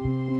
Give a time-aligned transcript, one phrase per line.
[0.00, 0.37] listening to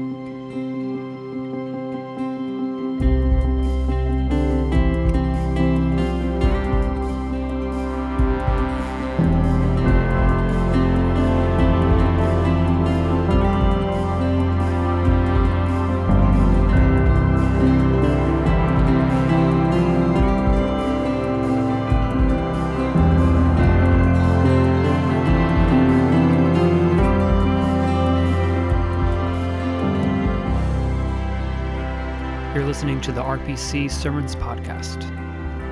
[33.49, 35.01] RPC Sermons Podcast.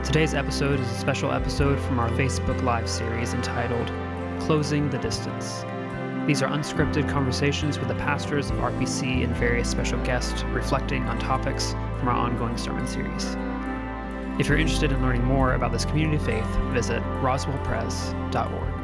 [0.02, 3.92] Today's episode is a special episode from our Facebook Live series entitled
[4.40, 5.62] Closing the Distance.
[6.26, 11.18] These are unscripted conversations with the pastors of RPC and various special guests reflecting on
[11.18, 13.36] topics from our ongoing sermon series.
[14.40, 18.75] If you're interested in learning more about this community of faith, visit roswellpres.org.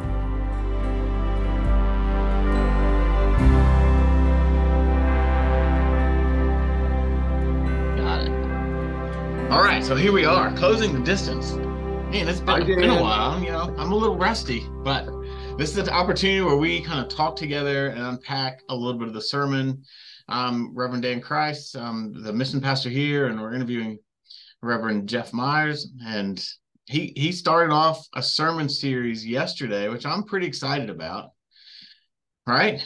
[9.52, 11.52] All right, so here we are, closing the distance.
[11.52, 13.38] Man, it's been, been a while.
[13.38, 15.04] You know, I'm a little rusty, but
[15.58, 19.08] this is an opportunity where we kind of talk together and unpack a little bit
[19.08, 19.82] of the sermon.
[20.30, 23.98] Um, Reverend Dan Kreiss, um, the mission pastor here, and we're interviewing
[24.62, 26.42] Reverend Jeff Meyers, and
[26.86, 31.32] he he started off a sermon series yesterday, which I'm pretty excited about.
[32.46, 32.82] Right.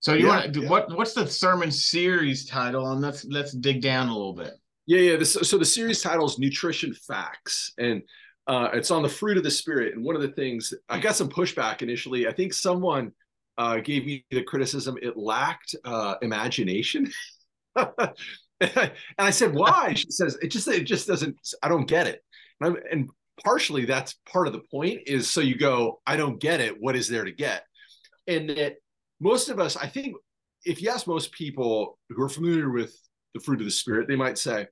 [0.00, 0.68] So you yeah, want to yeah.
[0.70, 2.90] what what's the sermon series title?
[2.92, 4.54] And let's let's dig down a little bit.
[4.86, 5.16] Yeah, yeah.
[5.16, 8.02] This, so the series title is Nutrition Facts, and
[8.46, 9.94] uh, it's on the fruit of the spirit.
[9.94, 12.26] And one of the things I got some pushback initially.
[12.26, 13.12] I think someone
[13.58, 17.10] uh, gave me the criticism it lacked uh, imagination.
[17.76, 21.36] and I said, "Why?" She says, "It just it just doesn't.
[21.62, 22.24] I don't get it."
[22.60, 23.10] And, and
[23.44, 26.76] partially that's part of the point is so you go, "I don't get it.
[26.80, 27.64] What is there to get?"
[28.26, 28.76] And that
[29.20, 30.16] most of us, I think,
[30.64, 32.96] if you ask most people who are familiar with
[33.34, 34.66] the fruit of the spirit, they might say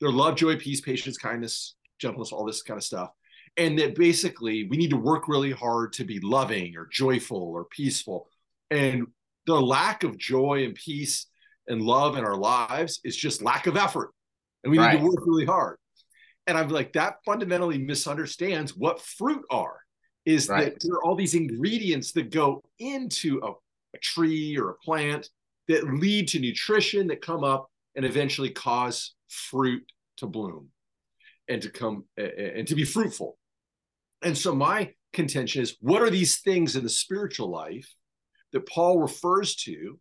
[0.00, 3.10] they're love, joy, peace, patience, kindness, gentleness, all this kind of stuff.
[3.56, 7.64] And that basically we need to work really hard to be loving or joyful or
[7.64, 8.28] peaceful.
[8.70, 9.06] And
[9.46, 11.26] the lack of joy and peace
[11.68, 14.10] and love in our lives is just lack of effort.
[14.62, 14.92] And we right.
[14.92, 15.78] need to work really hard.
[16.46, 19.80] And I'm like, that fundamentally misunderstands what fruit are.
[20.24, 20.64] Is right.
[20.64, 25.30] that there are all these ingredients that go into a, a tree or a plant
[25.68, 29.82] that lead to nutrition that come up and eventually cause fruit
[30.18, 30.68] to bloom
[31.48, 33.38] and to come and to be fruitful.
[34.22, 37.92] And so my contention is what are these things in the spiritual life
[38.52, 39.98] that Paul refers to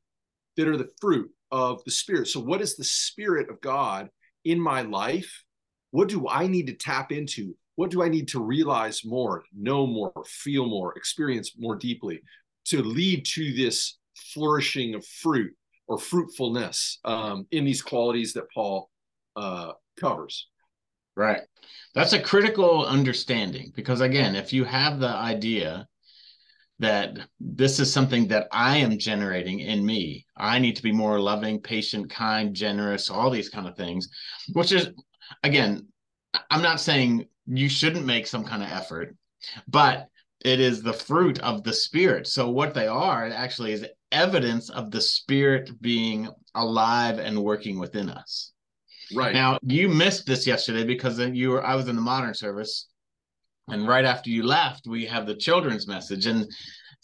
[0.57, 2.28] that are the fruit of the spirit?
[2.28, 4.09] So what is the spirit of God
[4.44, 5.44] in my life?
[5.91, 7.56] What do I need to tap into?
[7.75, 12.22] What do I need to realize more, know more, feel more, experience more deeply
[12.66, 13.97] to lead to this
[14.33, 15.53] flourishing of fruit
[15.88, 18.90] or fruitfulness um, in these qualities that Paul
[19.35, 20.47] uh, covers.
[21.16, 21.41] Right.
[21.94, 25.88] That's a critical understanding because, again, if you have the idea
[26.79, 31.19] that this is something that I am generating in me, I need to be more
[31.19, 34.09] loving, patient, kind, generous, all these kind of things,
[34.51, 34.90] which is,
[35.44, 35.88] again,
[36.50, 39.16] I'm not saying you shouldn't make some kind of effort,
[39.69, 40.09] but
[40.44, 42.28] it is the fruit of the spirit.
[42.28, 48.09] So, what they are actually is evidence of the spirit being alive and working within
[48.09, 48.53] us.
[49.13, 49.33] Right.
[49.33, 52.87] Now, you missed this yesterday because you were I was in the modern service
[53.67, 56.45] and right after you left, we have the children's message and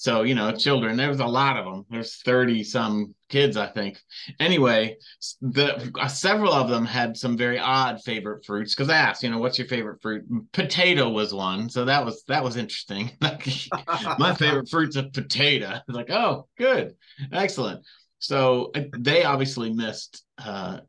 [0.01, 1.85] so, you know, children, there was a lot of them.
[1.91, 3.99] There's 30 some kids, I think.
[4.39, 4.97] Anyway,
[5.41, 9.29] the uh, several of them had some very odd favorite fruits because I asked, you
[9.29, 10.25] know, what's your favorite fruit?
[10.53, 11.69] Potato was one.
[11.69, 13.11] So that was that was interesting.
[13.21, 15.77] My favorite fruit's a potato.
[15.87, 16.95] Like, oh, good.
[17.31, 17.85] Excellent.
[18.17, 20.79] So uh, they obviously missed uh,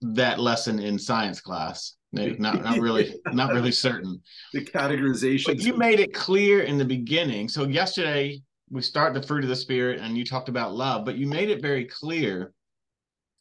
[0.00, 1.94] that lesson in science class.
[2.12, 4.20] Not not really not really certain.
[4.52, 5.46] The categorization.
[5.46, 7.48] But you made it clear in the beginning.
[7.48, 11.16] So yesterday we start the fruit of the spirit, and you talked about love, but
[11.16, 12.52] you made it very clear.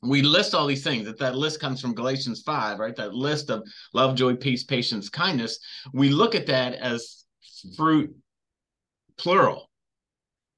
[0.02, 1.06] We list all these things.
[1.06, 2.96] That that list comes from Galatians five, right?
[2.96, 3.64] That list of
[3.94, 5.60] love, joy, peace, patience, kindness.
[5.92, 7.26] We look at that as
[7.76, 8.16] fruit
[9.18, 9.70] plural,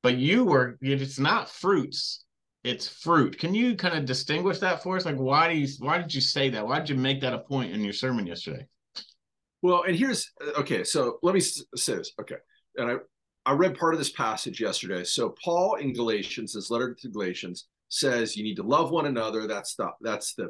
[0.03, 2.25] but you were it's not fruits
[2.63, 3.39] it's fruit.
[3.39, 5.05] Can you kind of distinguish that for us?
[5.05, 6.65] Like, why do you why did you say that?
[6.65, 8.67] Why did you make that a point in your sermon yesterday?
[9.61, 10.83] Well, and here's uh, okay.
[10.83, 11.63] So let me say
[11.95, 12.11] this.
[12.19, 12.35] Okay,
[12.77, 12.95] and I
[13.45, 15.03] I read part of this passage yesterday.
[15.03, 19.47] So Paul in Galatians, his letter to Galatians, says you need to love one another.
[19.47, 20.49] That's the that's the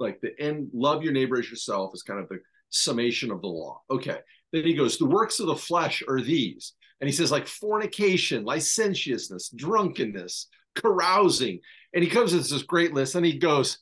[0.00, 0.70] like the end.
[0.72, 2.38] Love your neighbor as yourself is kind of the
[2.70, 3.80] summation of the law.
[3.90, 4.18] Okay.
[4.52, 6.74] Then he goes, the works of the flesh are these.
[7.00, 11.60] And he says, like fornication, licentiousness, drunkenness, carousing.
[11.94, 13.78] And he comes with this great list and he goes,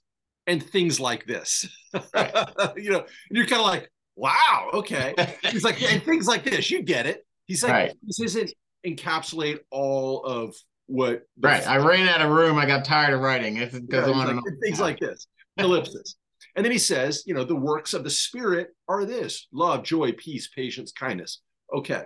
[0.46, 1.69] and things like this.
[2.14, 2.32] Right.
[2.76, 5.14] you know, and you're kind of like, wow, okay.
[5.44, 7.25] He's like, and things like this, you get it.
[7.46, 7.92] He's like, right.
[8.02, 8.52] this isn't
[8.87, 10.54] encapsulate all of
[10.87, 11.66] what right.
[11.66, 12.58] I ran out of room.
[12.58, 13.56] I got tired of writing.
[13.56, 15.26] It goes yeah, on like, things like this.
[15.56, 16.16] Ellipsis.
[16.56, 20.12] And then he says, you know, the works of the spirit are this love, joy,
[20.12, 21.42] peace, patience, kindness.
[21.72, 22.02] Okay.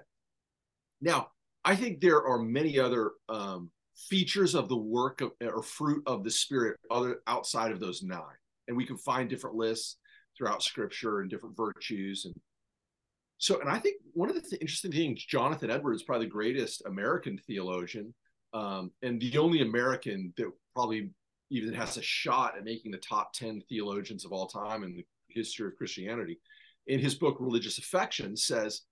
[1.00, 1.28] Now,
[1.64, 6.24] I think there are many other um, features of the work of, or fruit of
[6.24, 8.22] the spirit other outside of those nine.
[8.68, 9.96] And we can find different lists
[10.36, 12.24] throughout scripture and different virtues.
[12.24, 12.34] And
[13.38, 16.82] so, and I think one of the th- interesting things, Jonathan Edwards, probably the greatest
[16.86, 18.14] American theologian,
[18.52, 21.10] um, and the only American that probably
[21.50, 25.04] even has a shot at making the top 10 theologians of all time in the
[25.28, 26.40] history of Christianity.
[26.86, 28.82] In his book, Religious Affection, says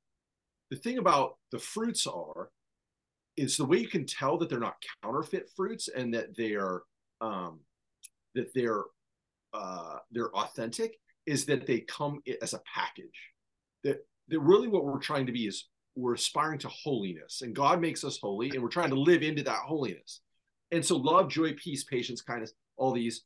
[0.70, 2.50] the thing about the fruits are
[3.36, 6.82] is the way you can tell that they're not counterfeit fruits and that they are
[7.20, 7.60] um,
[8.34, 8.82] that they're
[9.54, 13.30] uh, they're authentic is that they come as a package.
[13.84, 13.98] That
[14.28, 18.04] that really what we're trying to be is we're aspiring to holiness, and God makes
[18.04, 20.20] us holy, and we're trying to live into that holiness.
[20.70, 23.22] And so, love, joy, peace, patience, kindness, all these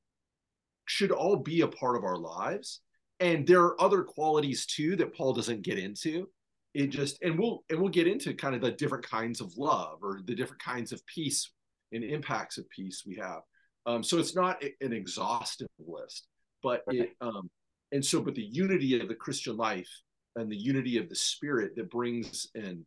[0.86, 2.80] should all be a part of our lives.
[3.20, 6.28] And there are other qualities too that Paul doesn't get into.
[6.76, 10.00] It just and we'll and we'll get into kind of the different kinds of love
[10.02, 11.50] or the different kinds of peace
[11.92, 13.40] and impacts of peace we have.
[13.86, 16.26] Um, so it's not an exhaustive list,
[16.62, 17.48] but it um,
[17.92, 19.88] and so but the unity of the Christian life
[20.34, 22.84] and the unity of the spirit that brings an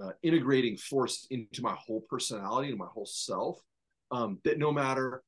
[0.00, 3.58] uh, integrating force into my whole personality and my whole self
[4.12, 5.24] um, that no matter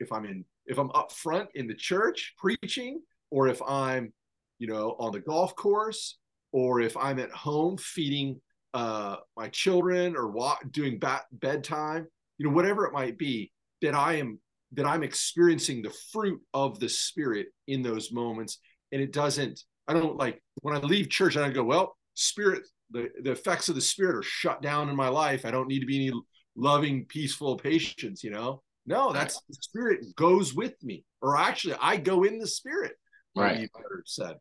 [0.00, 4.10] if I'm in if I'm up front in the church preaching or if I'm
[4.58, 6.16] you know on the golf course
[6.52, 8.40] or if I'm at home feeding
[8.74, 12.06] uh, my children or walk, doing bat, bedtime
[12.38, 13.52] you know whatever it might be
[13.82, 14.38] that I am
[14.72, 18.58] that I'm experiencing the fruit of the spirit in those moments
[18.90, 22.62] and it doesn't I don't like when I leave church and I go well spirit
[22.90, 25.80] the, the effects of the spirit are shut down in my life I don't need
[25.80, 26.18] to be any
[26.56, 28.62] loving, peaceful patience, you know?
[28.86, 31.04] No, that's the spirit goes with me.
[31.20, 32.92] Or actually, I go in the spirit.
[33.36, 33.70] Right.
[34.04, 34.36] Said.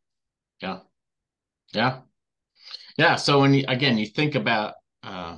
[0.62, 0.80] Yeah.
[1.74, 2.00] Yeah.
[2.98, 3.16] Yeah.
[3.16, 5.38] So when you again you think about uh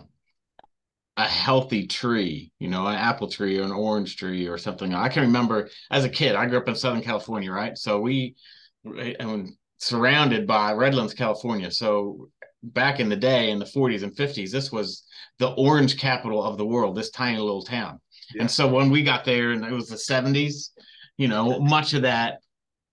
[1.16, 4.96] a healthy tree, you know, an apple tree or an orange tree or something.
[4.96, 7.78] I can remember as a kid, I grew up in Southern California, right?
[7.78, 8.36] So we
[8.84, 11.70] and surrounded by Redlands, California.
[11.70, 12.30] So
[12.64, 15.04] back in the day in the 40s and 50s this was
[15.38, 18.00] the orange capital of the world this tiny little town
[18.34, 18.42] yeah.
[18.42, 20.70] and so when we got there and it was the 70s
[21.18, 22.40] you know much of that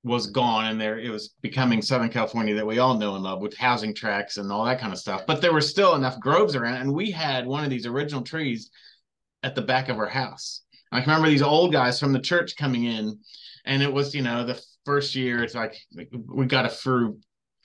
[0.03, 3.41] was gone and there it was becoming southern california that we all know and love
[3.41, 6.57] with housing tracks and all that kind of stuff but there were still enough groves
[6.57, 8.71] around and we had one of these original trees
[9.43, 12.85] at the back of our house i remember these old guys from the church coming
[12.85, 13.19] in
[13.67, 15.77] and it was you know the first year it's like
[16.29, 17.19] we got a fruit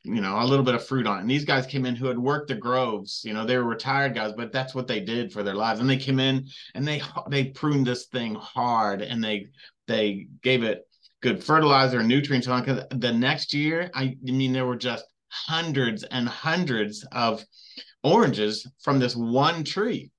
[0.05, 1.21] you know, a little bit of fruit on it.
[1.21, 3.23] And these guys came in who had worked the groves.
[3.25, 5.79] You know, they were retired guys, but that's what they did for their lives.
[5.79, 9.47] And they came in and they they pruned this thing hard and they
[9.87, 10.87] they gave it
[11.21, 15.05] good fertilizer and nutrients on because the next year, I, I mean, there were just
[15.29, 17.43] hundreds and hundreds of
[18.03, 20.11] oranges from this one tree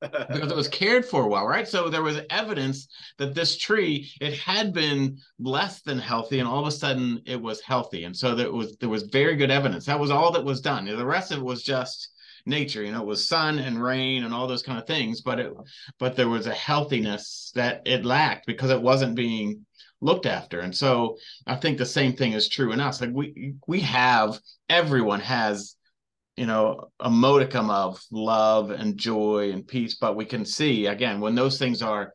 [0.00, 1.66] because it was cared for well, right?
[1.66, 6.60] So there was evidence that this tree it had been less than healthy, and all
[6.60, 9.86] of a sudden it was healthy, and so there was there was very good evidence.
[9.86, 10.84] That was all that was done.
[10.84, 12.10] The rest of it was just
[12.46, 12.82] nature.
[12.82, 15.52] You know, it was sun and rain and all those kind of things, but it
[15.98, 19.64] but there was a healthiness that it lacked because it wasn't being
[20.04, 20.60] looked after.
[20.60, 23.00] And so I think the same thing is true in us.
[23.00, 25.76] Like we we have everyone has
[26.36, 31.20] you know a modicum of love and joy and peace but we can see again
[31.20, 32.12] when those things are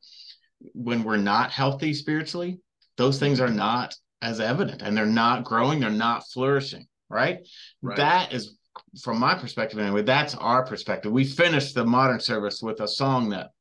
[0.74, 2.60] when we're not healthy spiritually
[2.98, 7.48] those things are not as evident and they're not growing they're not flourishing right,
[7.82, 7.96] right.
[7.96, 8.58] that is
[9.02, 13.30] from my perspective anyway that's our perspective we finished the modern service with a song
[13.30, 13.52] that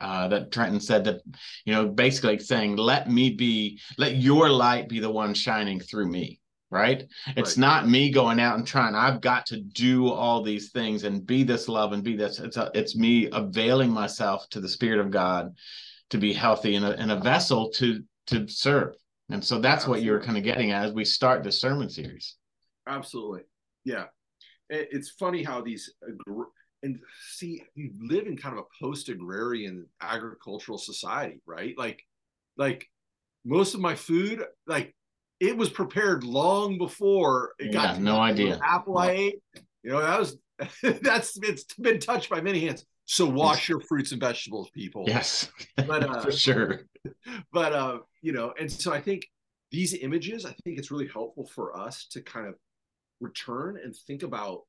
[0.00, 1.20] uh, that Trenton said that,
[1.64, 6.08] you know, basically saying, let me be, let your light be the one shining through
[6.08, 6.40] me
[6.70, 7.04] right?
[7.36, 8.94] It's not me going out and trying.
[8.94, 12.38] I've got to do all these things and be this love and be this.
[12.38, 15.54] It's a, it's me availing myself to the Spirit of God
[16.10, 18.94] to be healthy and a, and a vessel to to serve.
[19.30, 20.00] And so that's Absolutely.
[20.00, 22.36] what you're kind of getting at as we start the sermon series.
[22.86, 23.42] Absolutely,
[23.84, 24.04] yeah.
[24.70, 25.90] It's funny how these
[26.82, 31.76] and see you live in kind of a post-agrarian agricultural society, right?
[31.76, 32.02] Like,
[32.56, 32.88] like
[33.44, 34.94] most of my food, like
[35.40, 39.42] it was prepared long before it got no idea apple I ate.
[39.82, 40.36] You know, that was
[41.02, 42.84] that's it's been touched by many hands.
[43.04, 45.04] So wash your fruits and vegetables, people.
[45.06, 46.82] Yes, but uh, for sure.
[47.52, 49.26] But uh, you know, and so I think
[49.70, 52.54] these images, I think it's really helpful for us to kind of
[53.20, 54.62] return and think about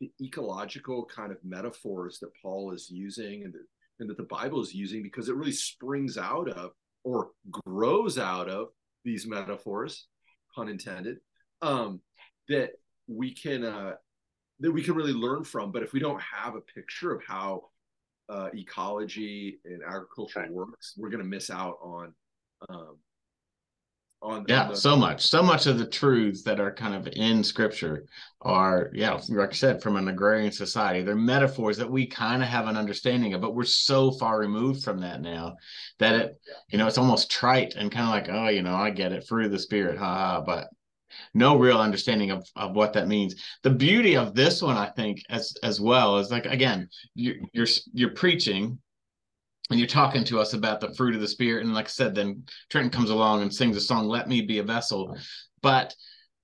[0.00, 3.66] the ecological kind of metaphors that Paul is using and that,
[4.00, 6.72] and that the Bible is using because it really springs out of
[7.04, 8.68] or grows out of
[9.04, 10.08] these metaphors,
[10.54, 11.18] pun intended,
[11.62, 12.00] um,
[12.48, 12.72] that
[13.06, 13.92] we can uh,
[14.60, 15.70] that we can really learn from.
[15.70, 17.70] But if we don't have a picture of how
[18.28, 20.50] uh, ecology and agriculture right.
[20.50, 22.12] works, we're going to miss out on
[22.68, 22.96] um,
[24.22, 27.44] on yeah the- so much so much of the truths that are kind of in
[27.44, 28.04] scripture
[28.42, 31.02] are yeah like i said from an agrarian society.
[31.02, 34.82] They're metaphors that we kind of have an understanding of but we're so far removed
[34.84, 35.56] from that now
[35.98, 38.90] that it you know it's almost trite and kind of like oh you know i
[38.90, 40.68] get it through the spirit ha but
[41.34, 43.36] no real understanding of, of what that means.
[43.62, 47.66] The beauty of this one i think as as well is like again you, you're
[47.92, 48.78] you're preaching
[49.70, 52.14] and you're talking to us about the fruit of the spirit and like i said
[52.14, 55.16] then trenton comes along and sings a song let me be a vessel.
[55.62, 55.94] But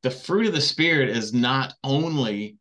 [0.03, 2.57] the fruit of the spirit is not only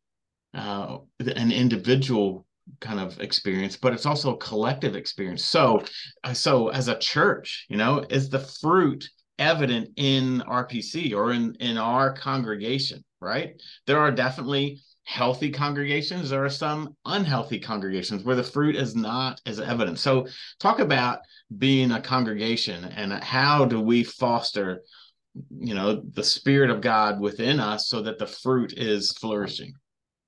[0.53, 2.45] uh, an individual
[2.79, 5.45] kind of experience but it's also a collective experience.
[5.45, 5.83] So
[6.23, 9.07] uh, so as a church you know is the fruit
[9.39, 13.61] evident in rpc or in in our congregation right?
[13.87, 19.41] There are definitely healthy congregations there are some unhealthy congregations where the fruit is not
[19.45, 19.99] as evident.
[19.99, 20.25] So
[20.57, 21.19] talk about
[21.57, 24.83] being a congregation and how do we foster
[25.59, 29.73] you know the spirit of god within us so that the fruit is flourishing?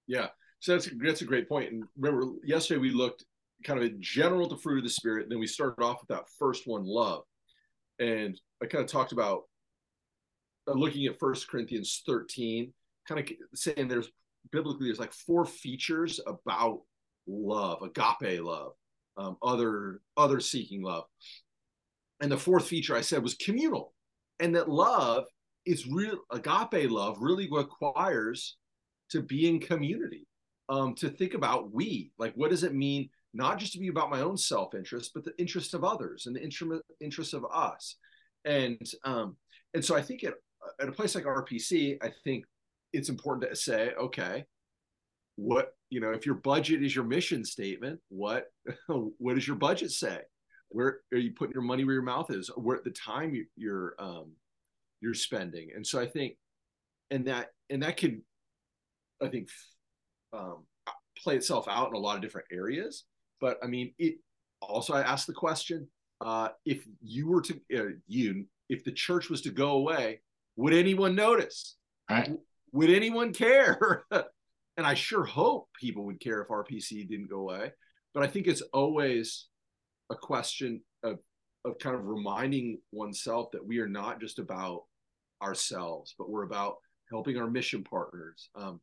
[0.05, 0.27] Yeah.
[0.59, 1.71] So that's that's a great point.
[1.71, 3.23] And remember yesterday we looked
[3.63, 6.25] kind of in general the fruit of the spirit then we started off with that
[6.37, 7.23] first one love.
[7.99, 9.43] And i kind of talked about
[10.67, 12.73] uh, looking at first corinthians 13
[13.07, 14.09] kind of saying there's
[14.51, 16.81] biblically there's like four features about
[17.27, 18.73] love, agape love,
[19.17, 21.05] um, other other seeking love.
[22.21, 23.93] And the fourth feature I said was communal,
[24.39, 25.25] and that love
[25.65, 26.19] is real.
[26.31, 28.57] Agape love really requires
[29.09, 30.27] to be in community,
[30.69, 32.11] um, to think about we.
[32.17, 33.09] Like, what does it mean?
[33.33, 36.35] Not just to be about my own self interest, but the interest of others and
[36.35, 37.97] the interest of us.
[38.45, 39.37] And um,
[39.73, 40.35] and so I think at,
[40.79, 42.45] at a place like RPC, I think
[42.93, 44.45] it's important to say, okay,
[45.35, 48.45] what you know, if your budget is your mission statement, what
[48.87, 50.19] what does your budget say?
[50.69, 52.49] Where are you putting your money where your mouth is?
[52.55, 54.31] Where at the time you, you're um,
[55.01, 56.35] you're spending, and so I think,
[57.11, 58.21] and that and that could,
[59.21, 59.49] I think,
[60.31, 60.65] um,
[61.17, 63.05] play itself out in a lot of different areas.
[63.41, 64.15] But I mean, it
[64.61, 65.87] also I asked the question:
[66.21, 70.21] uh, if you were to uh, you if the church was to go away,
[70.55, 71.75] would anyone notice?
[72.09, 72.31] Right
[72.73, 74.03] would anyone care?
[74.11, 77.71] and I sure hope people would care if RPC didn't go away.
[78.13, 79.47] But I think it's always
[80.09, 81.19] a question of
[81.65, 84.83] of kind of reminding oneself that we are not just about
[85.41, 86.75] ourselves, but we're about
[87.09, 88.49] helping our mission partners.
[88.53, 88.81] Um,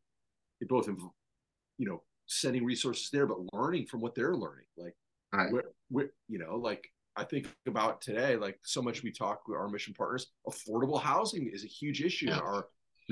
[0.62, 4.64] it both, you know, sending resources there, but learning from what they're learning.
[4.78, 4.94] Like,
[5.32, 5.52] right.
[5.52, 9.58] we're, we're, you know, like I think about today, like so much we talk with
[9.58, 10.28] our mission partners.
[10.48, 12.38] Affordable housing is a huge issue yeah.
[12.38, 12.66] in our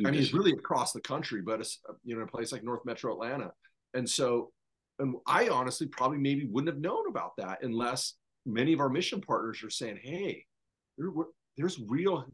[0.07, 2.85] I mean, it's really across the country, but it's, you know, a place like North
[2.85, 3.53] Metro Atlanta.
[3.95, 4.53] And so,
[4.99, 8.15] and I honestly probably maybe wouldn't have known about that unless
[8.45, 10.45] many of our mission partners are saying, "Hey,
[10.97, 11.11] there,
[11.57, 12.25] there's real,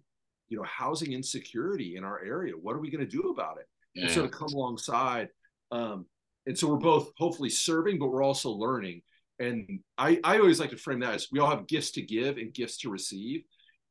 [0.48, 2.54] you know, housing insecurity in our area.
[2.54, 4.04] What are we going to do about it?" Yeah.
[4.04, 5.28] And so to come alongside,
[5.70, 6.06] um,
[6.46, 9.02] and so we're both hopefully serving, but we're also learning.
[9.38, 12.36] And I, I always like to frame that as we all have gifts to give
[12.36, 13.42] and gifts to receive.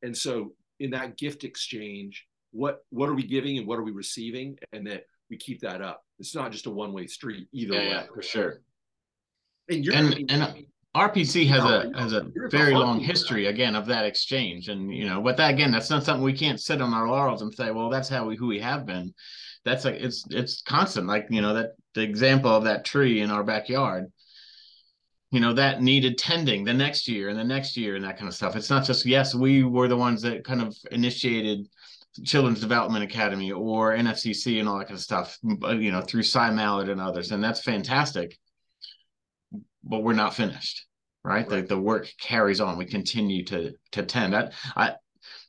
[0.02, 3.90] And so in that gift exchange, what what are we giving and what are we
[3.90, 4.56] receiving?
[4.72, 6.02] And that we keep that up.
[6.18, 7.88] It's not just a one-way street either yeah, way.
[7.88, 8.60] yeah, for sure.
[9.68, 14.04] And you're and, and rpc has a has a very long history again of that
[14.04, 14.68] exchange.
[14.68, 17.42] And you know but that again that's not something we can't sit on our laurels
[17.42, 19.12] and say well that's how we who we have been.
[19.64, 21.06] That's like it's it's constant.
[21.08, 24.12] Like you know that the example of that tree in our backyard
[25.30, 28.28] you know that needed tending the next year and the next year and that kind
[28.28, 28.54] of stuff.
[28.54, 31.66] It's not just yes we were the ones that kind of initiated
[32.24, 36.50] Children's Development Academy or NFCC and all that kind of stuff, you know, through Cy
[36.50, 37.32] Mallard and others.
[37.32, 38.38] And that's fantastic.
[39.82, 40.86] But we're not finished,
[41.24, 41.48] right?
[41.48, 41.62] right.
[41.62, 42.78] The, the work carries on.
[42.78, 44.34] We continue to to tend.
[44.34, 44.94] I, I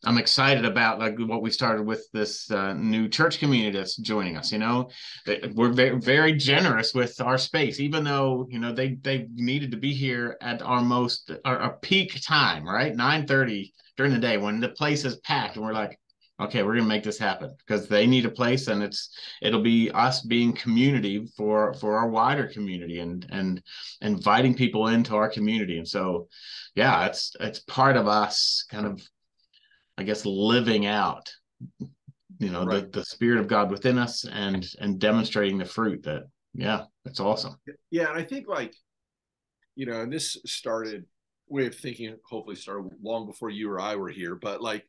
[0.03, 4.38] I'm excited about like what we started with this uh, new church community that's joining
[4.38, 4.51] us.
[4.51, 4.89] You know,
[5.53, 9.77] we're very very generous with our space, even though you know they they needed to
[9.77, 12.95] be here at our most our, our peak time, right?
[12.95, 15.98] Nine thirty during the day when the place is packed, and we're like,
[16.39, 19.89] okay we're gonna make this happen because they need a place and it's it'll be
[19.91, 23.61] us being community for for our wider community and and
[24.01, 26.27] inviting people into our community and so
[26.75, 29.01] yeah it's it's part of us kind of
[29.97, 31.33] i guess living out
[32.39, 32.91] you know right.
[32.91, 36.23] the the spirit of god within us and and demonstrating the fruit that
[36.53, 37.55] yeah that's awesome
[37.91, 38.73] yeah and i think like
[39.75, 41.05] you know and this started
[41.47, 44.85] way of thinking hopefully started long before you or i were here but like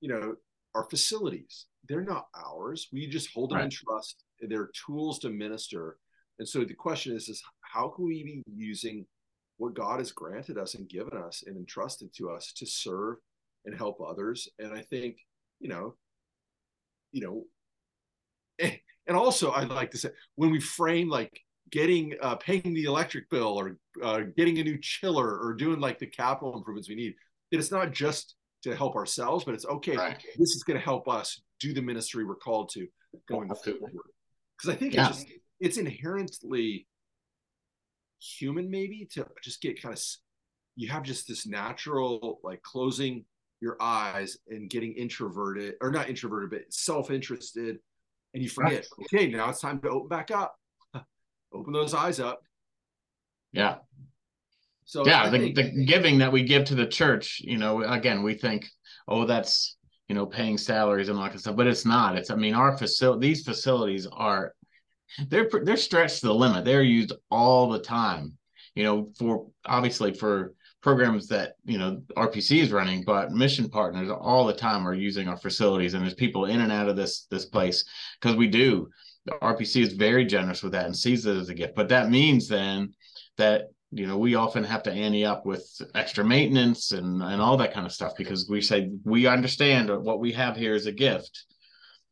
[0.00, 0.34] you know
[0.76, 1.66] our facilities.
[1.88, 2.88] They're not ours.
[2.92, 3.64] We just hold them right.
[3.64, 4.24] in trust.
[4.40, 5.96] They're tools to minister.
[6.38, 9.06] And so the question is is how can we be using
[9.58, 13.16] what god has granted us and given us and entrusted to us to serve
[13.64, 14.48] and help others?
[14.58, 15.16] And i think
[15.60, 15.94] you know
[17.12, 17.44] you know
[18.58, 21.40] eh, and also i'd like to say when we frame like
[21.70, 25.98] getting uh, paying the electric bill or uh, getting a new chiller or doing like
[25.98, 27.14] the capital improvements we need
[27.50, 28.36] that it's not just
[28.70, 30.22] to help ourselves but it's okay right.
[30.38, 32.86] this is going to help us do the ministry we're called to
[33.28, 33.92] going forward
[34.56, 35.08] because i think yeah.
[35.08, 36.86] it's just it's inherently
[38.20, 40.02] human maybe to just get kind of
[40.74, 43.24] you have just this natural like closing
[43.60, 47.78] your eyes and getting introverted or not introverted but self-interested
[48.34, 49.06] and you forget right.
[49.14, 50.56] okay now it's time to open back up
[51.54, 52.42] open those eyes up
[53.52, 53.76] yeah
[54.86, 58.22] so yeah the, think, the giving that we give to the church you know again
[58.22, 58.66] we think
[59.08, 59.76] oh that's
[60.08, 62.76] you know paying salaries and all that stuff but it's not it's i mean our
[62.78, 64.54] facility these facilities are
[65.28, 68.32] they're they're stretched to the limit they're used all the time
[68.74, 70.54] you know for obviously for
[70.86, 75.26] programs that you know RPC is running, but mission partners all the time are using
[75.26, 77.84] our facilities, and there's people in and out of this this place
[78.20, 78.88] because we do.
[79.24, 81.74] The RPC is very generous with that and sees it as a gift.
[81.74, 82.94] But that means then
[83.36, 83.64] that
[83.96, 87.72] you know we often have to ante up with extra maintenance and and all that
[87.72, 91.46] kind of stuff because we say we understand what we have here is a gift,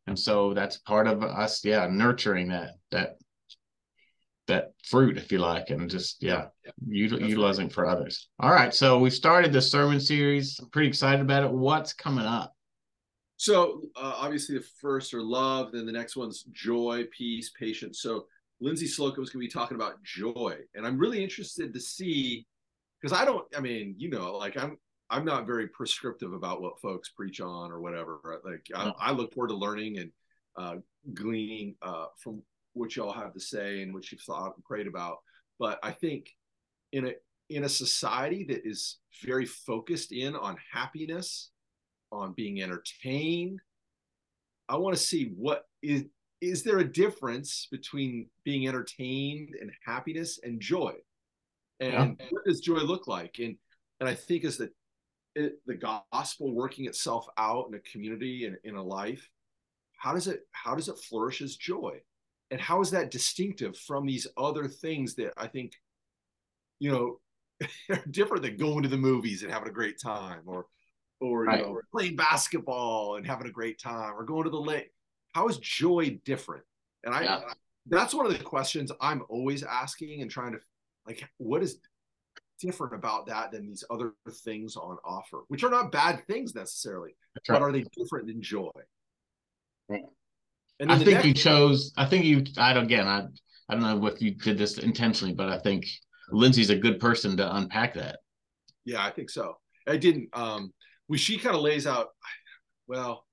[0.06, 3.16] and so that's part of us, yeah, nurturing that that
[4.46, 8.28] that fruit, if you like, and just yeah, yeah util- utilizing for others.
[8.40, 10.58] All right, so we started the sermon series.
[10.60, 11.52] I'm pretty excited about it.
[11.52, 12.54] What's coming up?
[13.36, 18.00] So uh, obviously the first are love, then the next one's joy, peace, patience.
[18.00, 18.26] So
[18.60, 22.46] Lindsay Slocum is going to be talking about joy, and I'm really interested to see
[23.00, 23.44] because I don't.
[23.56, 24.78] I mean, you know, like I'm.
[25.10, 28.40] I'm not very prescriptive about what folks preach on or whatever.
[28.42, 30.10] Like I, I look forward to learning and
[30.56, 30.76] uh,
[31.12, 35.18] gleaning uh, from what y'all have to say and what you've thought and prayed about.
[35.58, 36.30] But I think
[36.92, 37.12] in a
[37.50, 41.50] in a society that is very focused in on happiness,
[42.10, 43.60] on being entertained,
[44.68, 46.04] I want to see what is
[46.40, 50.94] is there a difference between being entertained and happiness and joy?
[51.80, 52.26] And yeah.
[52.30, 53.36] what does joy look like?
[53.38, 53.56] And
[54.00, 54.70] and I think is that
[55.34, 59.28] it, the gospel working itself out in a community and in a life,
[59.96, 62.00] how does it how does it flourish as joy?
[62.50, 65.72] and how is that distinctive from these other things that I think,
[66.78, 67.18] you know,
[67.90, 70.66] are different than going to the movies and having a great time, or,
[71.20, 71.58] or right.
[71.58, 74.92] you know, playing basketball and having a great time, or going to the lake.
[75.34, 76.64] How is joy different?
[77.04, 77.40] And I, yeah.
[77.86, 80.58] that's one of the questions I'm always asking and trying to,
[81.06, 81.78] like, what is
[82.60, 87.14] different about that than these other things on offer, which are not bad things necessarily,
[87.48, 88.70] but are they different than joy?
[89.88, 90.04] Right.
[90.80, 91.92] And I think you chose.
[91.96, 92.44] I think you.
[92.56, 92.84] I don't.
[92.84, 93.26] Again, I.
[93.66, 95.86] I don't know if you did this intentionally, but I think
[96.30, 98.18] Lindsay's a good person to unpack that.
[98.84, 99.56] Yeah, I think so.
[99.88, 100.28] I didn't.
[100.34, 100.72] Um,
[101.08, 102.08] we she kind of lays out.
[102.86, 103.23] Well,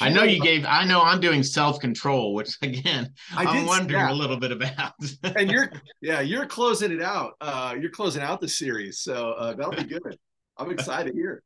[0.00, 0.64] I know you gave.
[0.66, 4.92] I know I'm doing self control, which again I am wondering a little bit about.
[5.22, 7.34] and you're, yeah, you're closing it out.
[7.40, 10.18] Uh, you're closing out the series, so uh, that'll be good.
[10.56, 11.42] I'm excited here.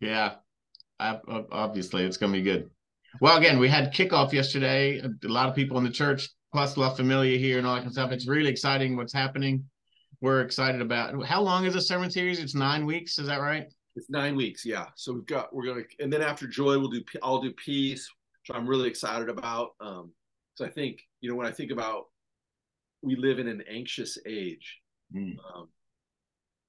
[0.00, 0.34] Yeah,
[0.98, 1.18] I,
[1.52, 2.70] obviously it's going to be good.
[3.20, 5.00] Well, again, we had kickoff yesterday.
[5.00, 7.88] A lot of people in the church, plus La Familia here and all that kind
[7.88, 8.12] of stuff.
[8.12, 9.64] It's really exciting what's happening.
[10.20, 11.24] We're excited about.
[11.24, 12.38] How long is the sermon series?
[12.38, 13.18] It's nine weeks.
[13.18, 13.66] Is that right?
[13.96, 14.64] It's nine weeks.
[14.64, 14.86] Yeah.
[14.94, 18.08] So we've got we're gonna and then after joy we'll do I'll do peace,
[18.42, 19.70] which I'm really excited about.
[19.80, 20.12] Um,
[20.54, 22.06] so I think you know when I think about
[23.02, 24.80] we live in an anxious age.
[25.14, 25.36] Mm.
[25.54, 25.68] Um,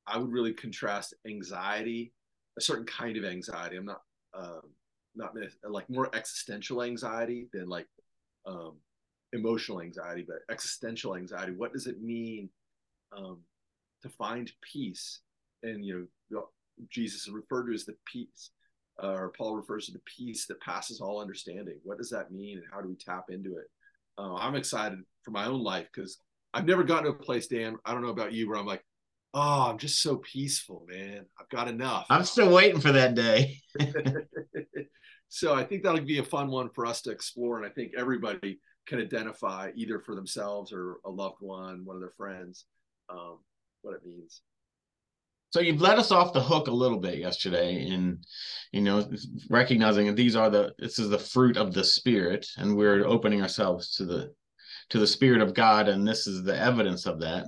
[0.07, 2.13] I would really contrast anxiety,
[2.57, 3.77] a certain kind of anxiety.
[3.77, 4.01] I'm not
[4.33, 4.61] um,
[5.15, 7.87] not like more existential anxiety than like
[8.45, 8.77] um,
[9.33, 11.53] emotional anxiety, but existential anxiety.
[11.53, 12.49] What does it mean
[13.15, 13.39] um,
[14.01, 15.19] to find peace?
[15.63, 16.49] And you know,
[16.89, 18.51] Jesus is referred to as the peace,
[19.01, 21.79] uh, or Paul refers to the peace that passes all understanding.
[21.83, 23.69] What does that mean, and how do we tap into it?
[24.17, 26.17] Uh, I'm excited for my own life because
[26.53, 27.77] I've never gotten to a place, Dan.
[27.85, 28.83] I don't know about you, where I'm like,
[29.33, 31.25] oh, I'm just so peaceful, man.
[31.39, 32.05] I've got enough.
[32.09, 33.61] I'm still waiting for that day.
[35.29, 37.93] so I think that'll be a fun one for us to explore, and I think
[37.97, 42.65] everybody can identify either for themselves or a loved one, one of their friends,
[43.09, 43.39] um,
[43.81, 44.41] what it means.
[45.51, 48.19] So you've let us off the hook a little bit yesterday in,
[48.71, 49.05] you know,
[49.49, 53.41] recognizing that these are the this is the fruit of the spirit, and we're opening
[53.41, 54.33] ourselves to the
[54.89, 57.45] to the spirit of God, and this is the evidence of that.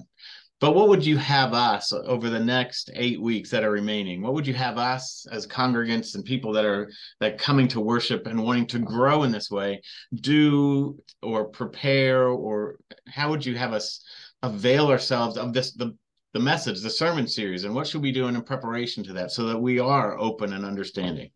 [0.59, 4.21] But what would you have us over the next eight weeks that are remaining?
[4.21, 6.89] What would you have us as congregants and people that are
[7.21, 9.81] that coming to worship and wanting to grow in this way
[10.13, 14.03] do or prepare or how would you have us
[14.41, 15.95] avail ourselves of this the
[16.33, 19.45] the message, the sermon series, and what should we do in preparation to that so
[19.45, 21.29] that we are open and understanding?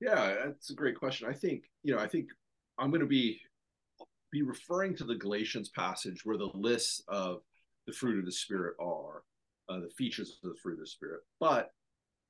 [0.00, 1.28] Yeah, that's a great question.
[1.28, 2.28] I think, you know, I think
[2.78, 3.40] I'm going to be
[4.32, 7.42] be referring to the Galatians passage where the lists of
[7.86, 9.22] the fruit of the spirit are,
[9.68, 11.20] uh, the features of the fruit of the spirit.
[11.38, 11.70] But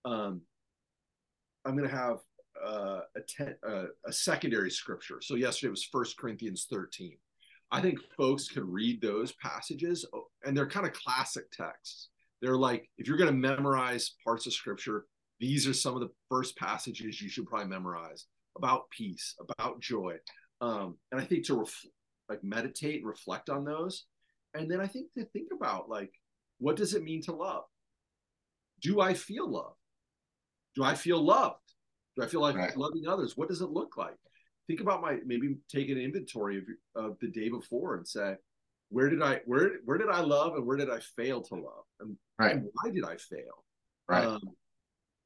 [0.05, 0.43] um,
[1.65, 2.19] I'm going to have
[2.63, 5.23] uh, a, ten, uh, a secondary scripture.
[5.23, 7.17] So yesterday was First Corinthians 13.
[7.71, 12.09] I think folks can read those passages, oh, and they're kind of classic texts.
[12.41, 15.07] They're like, if you're going to memorize parts of scripture,
[15.41, 20.17] these are some of the first passages you should probably memorize about peace, about joy.
[20.61, 21.87] Um, and I think to ref-
[22.29, 24.05] like meditate and reflect on those.
[24.55, 26.13] And then I think to think about like,
[26.59, 27.65] what does it mean to love?
[28.81, 29.75] Do I feel love?
[30.75, 31.57] Do I feel loved?
[32.17, 32.77] Do I feel like right.
[32.77, 33.37] loving others?
[33.37, 34.17] What does it look like?
[34.67, 36.65] Think about my maybe take an inventory of,
[37.05, 38.35] of the day before and say
[38.89, 41.85] where did i where where did i love and where did i fail to love
[42.01, 42.57] and, right.
[42.57, 43.65] and why did i fail
[44.09, 44.41] right um,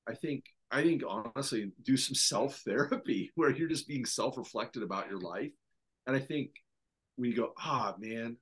[0.08, 4.82] i think i think honestly do some self therapy where you're just being self reflected
[4.82, 5.52] about your life
[6.06, 6.50] and i think
[7.16, 8.36] when you go ah man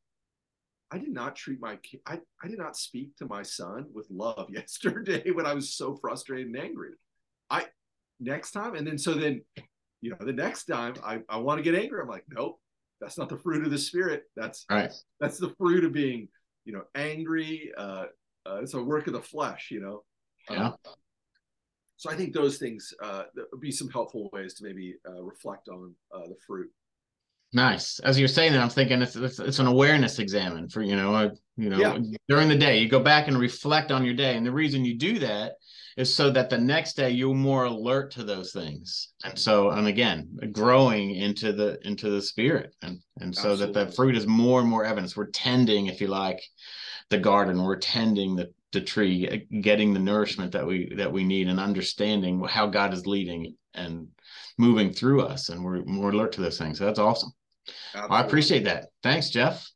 [0.89, 2.01] I did not treat my kid.
[2.07, 5.97] I, I did not speak to my son with love yesterday when I was so
[5.97, 6.91] frustrated and angry.
[7.51, 7.67] I
[8.21, 9.43] next time, and then so then
[10.01, 12.59] you know, the next time I, I want to get angry, I'm like, nope,
[13.01, 14.25] that's not the fruit of the spirit.
[14.37, 14.93] That's right.
[15.21, 16.29] That's the fruit of being,
[16.65, 17.73] you know, angry.
[17.77, 18.05] Uh,
[18.47, 20.05] uh, it's a work of the flesh, you know.
[20.51, 20.69] Yeah.
[20.69, 20.77] Um,
[21.97, 25.69] so I think those things uh, would be some helpful ways to maybe uh, reflect
[25.69, 26.71] on uh, the fruit.
[27.53, 27.99] Nice.
[28.01, 31.15] As you're saying that, I'm thinking it's, it's, it's an awareness examine for you know,
[31.15, 31.99] uh, you know, yeah.
[32.29, 34.99] during the day, you go back and reflect on your day, and the reason you
[34.99, 35.55] do that
[35.97, 39.13] is so that the next day you're more alert to those things.
[39.25, 42.75] And so and again growing into the into the spirit.
[42.83, 43.75] And and so Absolutely.
[43.75, 45.17] that the fruit is more and more evidence.
[45.17, 46.43] We're tending if you like
[47.11, 47.63] the garden.
[47.63, 51.59] We're tending the the tree uh, getting the nourishment that we that we need and
[51.59, 54.09] understanding how god is leading and
[54.59, 55.49] moving through us.
[55.49, 56.79] And we're more alert to those things.
[56.79, 57.33] So that's awesome.
[57.95, 58.89] I appreciate that.
[59.03, 59.67] Thanks jeff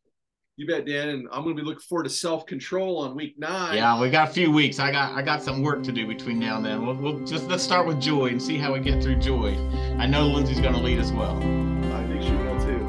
[0.60, 1.08] you bet, Dan.
[1.08, 3.76] And I'm going to be looking forward to self control on week nine.
[3.76, 4.78] Yeah, we got a few weeks.
[4.78, 6.86] I got I got some work to do between now and then.
[6.86, 9.56] We'll, we'll just let's start with joy and see how we get through joy.
[9.98, 11.36] I know Lindsay's going to lead as well.
[11.38, 12.84] I think she will too.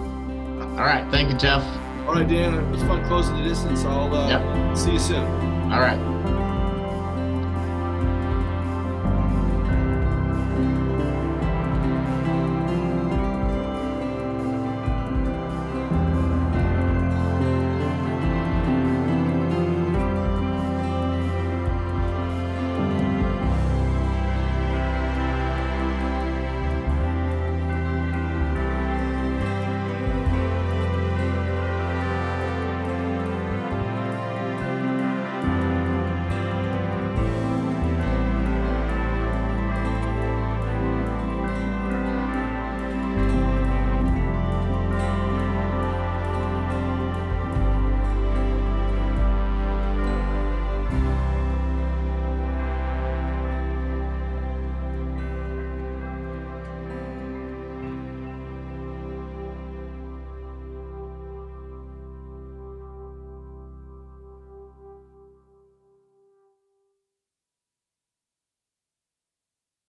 [0.71, 1.63] All right, thank you, Jeff.
[2.05, 2.55] All right, Dan.
[2.55, 3.85] It was fun closing the distance.
[3.85, 4.77] I'll uh, yep.
[4.77, 5.23] see you soon.
[5.71, 6.40] All right.